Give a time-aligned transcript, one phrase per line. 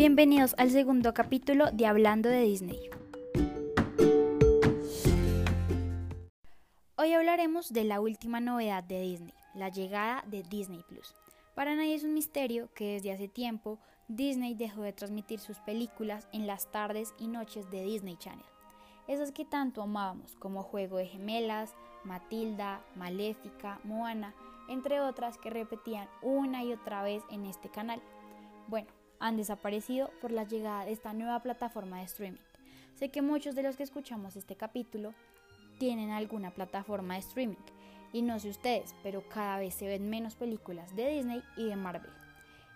[0.00, 2.80] Bienvenidos al segundo capítulo de Hablando de Disney.
[6.96, 11.14] Hoy hablaremos de la última novedad de Disney, la llegada de Disney Plus.
[11.54, 13.78] Para nadie es un misterio que desde hace tiempo
[14.08, 18.46] Disney dejó de transmitir sus películas en las tardes y noches de Disney Channel.
[19.06, 21.74] Esas que tanto amábamos como Juego de Gemelas,
[22.04, 24.34] Matilda, Maléfica, Moana,
[24.70, 28.00] entre otras que repetían una y otra vez en este canal.
[28.66, 28.88] Bueno,
[29.20, 32.40] han desaparecido por la llegada de esta nueva plataforma de streaming.
[32.96, 35.14] Sé que muchos de los que escuchamos este capítulo
[35.78, 37.56] tienen alguna plataforma de streaming
[38.12, 41.76] y no sé ustedes, pero cada vez se ven menos películas de Disney y de
[41.76, 42.10] Marvel.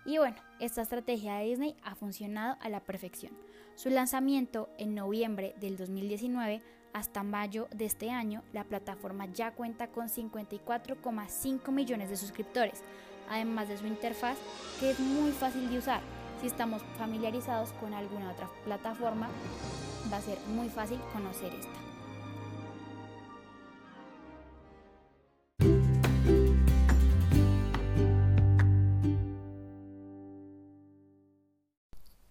[0.07, 3.33] Y bueno, esta estrategia de Disney ha funcionado a la perfección.
[3.75, 9.89] Su lanzamiento en noviembre del 2019 hasta mayo de este año, la plataforma ya cuenta
[9.89, 12.85] con 54,5 millones de suscriptores,
[13.29, 14.39] además de su interfaz
[14.79, 16.24] que es muy fácil de usar.
[16.45, 19.31] Si estamos familiarizados con alguna otra plataforma,
[20.13, 21.73] va a ser muy fácil conocer esta.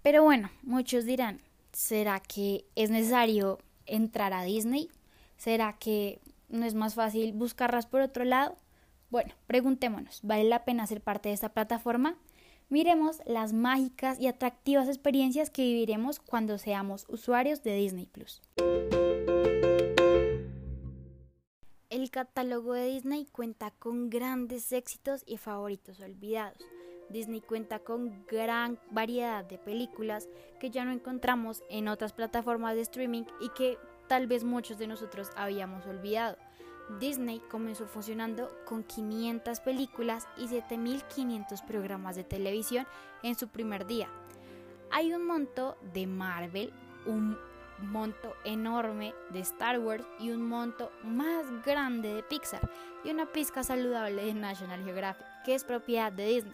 [0.03, 1.41] Pero bueno, muchos dirán,
[1.71, 4.91] ¿será que es necesario entrar a Disney?
[5.37, 8.57] ¿Será que no es más fácil buscarlas por otro lado?
[9.09, 12.15] Bueno, preguntémonos, ¿vale la pena ser parte de esta plataforma?
[12.73, 18.41] Miremos las mágicas y atractivas experiencias que viviremos cuando seamos usuarios de Disney Plus.
[21.91, 26.57] El catálogo de Disney cuenta con grandes éxitos y favoritos olvidados.
[27.11, 30.27] Disney cuenta con gran variedad de películas
[30.59, 34.87] que ya no encontramos en otras plataformas de streaming y que tal vez muchos de
[34.87, 36.37] nosotros habíamos olvidado.
[36.99, 42.85] Disney comenzó funcionando con 500 películas y 7500 programas de televisión
[43.23, 44.09] en su primer día.
[44.91, 46.73] Hay un monto de Marvel,
[47.05, 47.37] un
[47.79, 52.69] monto enorme de Star Wars y un monto más grande de Pixar
[53.03, 56.53] y una pizca saludable de National Geographic, que es propiedad de Disney.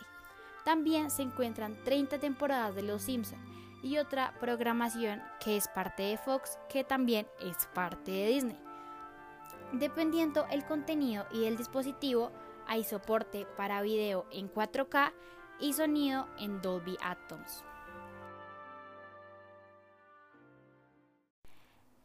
[0.64, 3.40] También se encuentran 30 temporadas de Los Simpson
[3.82, 8.69] y otra programación que es parte de Fox, que también es parte de Disney.
[9.74, 12.32] Dependiendo el contenido y el dispositivo,
[12.66, 15.12] hay soporte para video en 4K
[15.60, 17.64] y sonido en Dolby Atmos.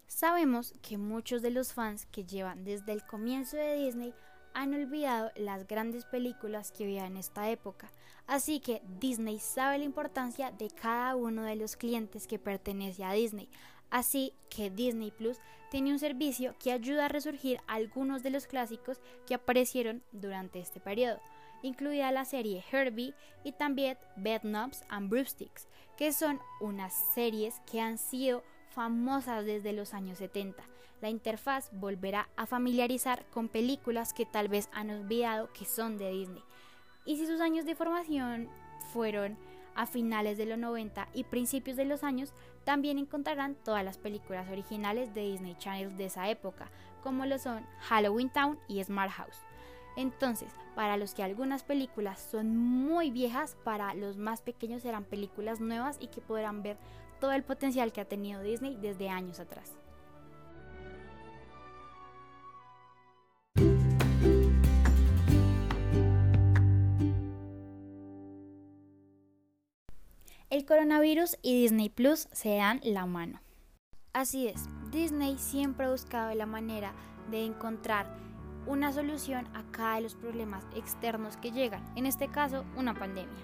[0.07, 4.15] Sabemos que muchos de los fans que llevan desde el comienzo de Disney
[4.53, 7.91] han olvidado las grandes películas que había en esta época,
[8.27, 13.13] así que Disney sabe la importancia de cada uno de los clientes que pertenece a
[13.13, 13.49] Disney,
[13.95, 15.39] así que Disney Plus
[15.71, 20.81] tiene un servicio que ayuda a resurgir algunos de los clásicos que aparecieron durante este
[20.81, 21.21] periodo,
[21.63, 27.81] incluida la serie Herbie y también Bed Knobs and Broomsticks, que son unas series que
[27.81, 30.65] han sido famosas desde los años 70.
[31.01, 36.11] La interfaz volverá a familiarizar con películas que tal vez han olvidado que son de
[36.11, 36.43] Disney.
[37.05, 38.49] Y si sus años de formación
[38.93, 39.39] fueron
[39.77, 42.33] a finales de los 90 y principios de los años,
[42.65, 46.71] también encontrarán todas las películas originales de Disney Channel de esa época,
[47.03, 49.39] como lo son Halloween Town y Smart House.
[49.97, 55.61] Entonces, para los que algunas películas son muy viejas, para los más pequeños serán películas
[55.61, 56.79] nuevas y que podrán ver
[57.21, 59.77] todo el potencial que ha tenido Disney desde años atrás.
[70.65, 73.41] Coronavirus y Disney Plus se dan la mano.
[74.13, 76.93] Así es, Disney siempre ha buscado la manera
[77.31, 78.07] de encontrar
[78.67, 83.35] una solución a cada de los problemas externos que llegan, en este caso una pandemia,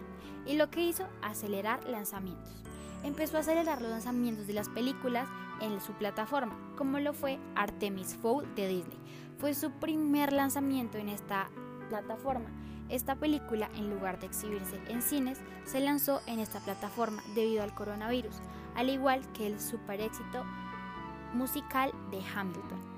[0.47, 2.63] y lo que hizo acelerar lanzamientos.
[3.03, 5.29] Empezó a acelerar los lanzamientos de las películas
[5.61, 8.99] en su plataforma, como lo fue Artemis Fowl de Disney.
[9.39, 11.51] Fue su primer lanzamiento en esta
[11.89, 12.51] plataforma.
[12.91, 17.75] Esta película, en lugar de exhibirse en cines, se lanzó en esta plataforma debido al
[17.75, 18.37] coronavirus,
[18.75, 20.45] al igual que el super éxito
[21.33, 22.91] musical de Hamilton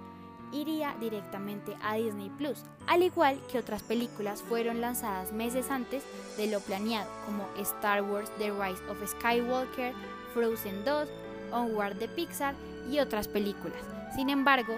[0.52, 6.04] iría directamente a Disney Plus, al igual que otras películas fueron lanzadas meses antes
[6.36, 9.94] de lo planeado, como Star Wars The Rise of Skywalker,
[10.34, 11.08] Frozen 2,
[11.52, 12.54] Onward de Pixar
[12.90, 13.82] y otras películas.
[14.14, 14.74] Sin embargo,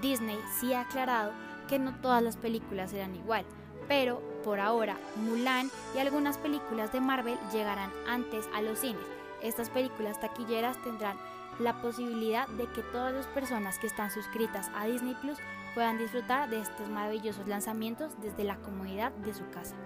[0.00, 1.32] Disney sí ha aclarado
[1.68, 3.44] que no todas las películas serán igual,
[3.86, 9.02] pero por ahora Mulan y algunas películas de Marvel llegarán antes a los cines.
[9.42, 11.16] Estas películas taquilleras tendrán
[11.60, 15.38] la posibilidad de que todas las personas que están suscritas a Disney Plus
[15.74, 19.76] puedan disfrutar de estos maravillosos lanzamientos desde la comodidad de su casa.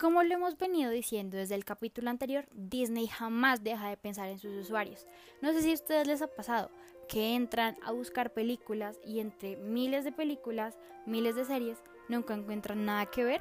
[0.00, 4.38] Como lo hemos venido diciendo desde el capítulo anterior, Disney jamás deja de pensar en
[4.38, 5.06] sus usuarios.
[5.42, 6.70] No sé si a ustedes les ha pasado
[7.10, 12.84] que entran a buscar películas y entre miles de películas, miles de series, nunca encuentran
[12.84, 13.40] nada que ver.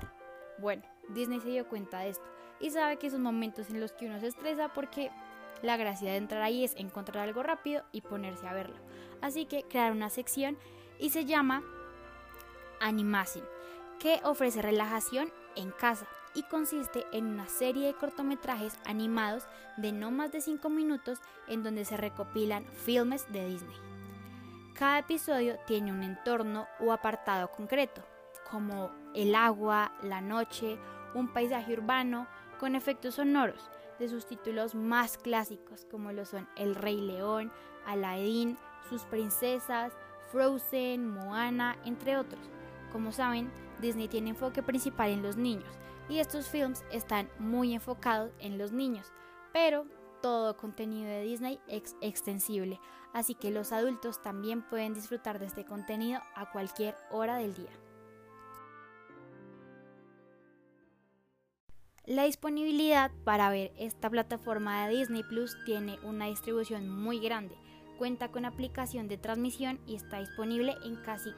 [0.57, 2.25] Bueno, Disney se dio cuenta de esto
[2.59, 5.11] y sabe que son momentos en los que uno se estresa porque
[5.61, 8.75] la gracia de entrar ahí es encontrar algo rápido y ponerse a verlo.
[9.21, 10.57] Así que crear una sección
[10.97, 11.61] y se llama
[12.81, 13.45] Animation,
[13.99, 19.47] que ofrece relajación en casa y consiste en una serie de cortometrajes animados
[19.77, 23.77] de no más de 5 minutos en donde se recopilan filmes de Disney.
[24.73, 28.01] Cada episodio tiene un entorno o apartado concreto,
[28.49, 30.77] como el agua, la noche,
[31.13, 32.27] un paisaje urbano,
[32.59, 37.51] con efectos sonoros de sus títulos más clásicos, como lo son El Rey León,
[37.85, 38.57] Aladdin,
[38.89, 39.93] sus princesas,
[40.31, 42.41] Frozen, Moana, entre otros.
[42.91, 45.77] Como saben, Disney tiene enfoque principal en los niños,
[46.09, 49.11] y estos films están muy enfocados en los niños,
[49.53, 49.85] pero
[50.21, 52.79] todo contenido de Disney es extensible,
[53.13, 57.71] así que los adultos también pueden disfrutar de este contenido a cualquier hora del día.
[62.05, 67.55] La disponibilidad para ver esta plataforma de Disney Plus tiene una distribución muy grande.
[67.99, 71.29] Cuenta con aplicación de transmisión y está disponible en casi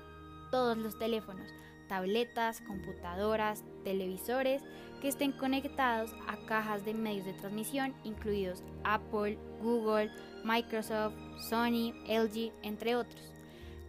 [0.50, 1.52] todos los teléfonos,
[1.92, 4.64] tabletas, computadoras, televisores
[5.02, 10.10] que estén conectados a cajas de medios de transmisión incluidos Apple, Google,
[10.46, 11.16] Microsoft,
[11.50, 13.34] Sony, LG, entre otros.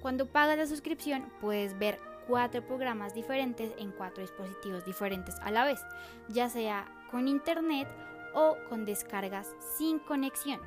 [0.01, 5.65] Cuando pagas la suscripción puedes ver cuatro programas diferentes en cuatro dispositivos diferentes a la
[5.65, 5.79] vez,
[6.29, 7.87] ya sea con internet
[8.35, 10.59] o con descargas sin conexión.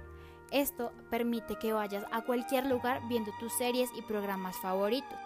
[0.51, 5.19] Esto permite que vayas a cualquier lugar viendo tus series y programas favoritos.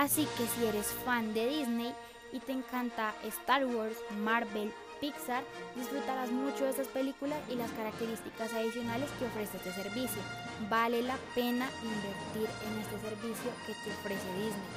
[0.00, 1.92] Así que si eres fan de Disney
[2.32, 5.44] y te encanta Star Wars, Marvel, Pixar,
[5.76, 10.22] disfrutarás mucho de estas películas y las características adicionales que ofrece este servicio.
[10.70, 14.70] Vale la pena invertir en este servicio que te ofrece Disney.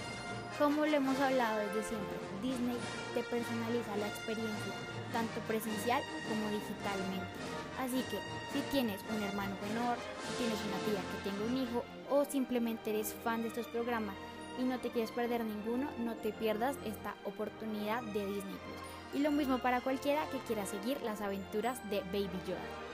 [0.60, 2.76] Como lo hemos hablado desde siempre, Disney
[3.14, 4.74] te personaliza la experiencia,
[5.14, 7.32] tanto presencial como digitalmente.
[7.80, 8.20] Así que
[8.52, 9.96] si tienes un hermano menor,
[10.28, 14.16] si tienes una tía que tenga un hijo o simplemente eres fan de estos programas,
[14.60, 19.14] y no te quieres perder ninguno, no te pierdas esta oportunidad de Disney Plus.
[19.14, 22.93] Y lo mismo para cualquiera que quiera seguir las aventuras de Baby Yoda.